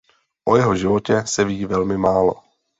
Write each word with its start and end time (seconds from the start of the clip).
O 0.45 0.55
jeho 0.57 0.75
životě 0.75 1.23
se 1.25 1.43
ví 1.45 1.65
velmi 1.65 1.97
málo. 1.97 2.35